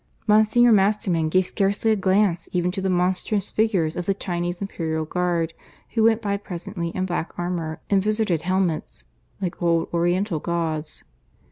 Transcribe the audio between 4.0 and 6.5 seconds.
the Chinese imperial guard, who went by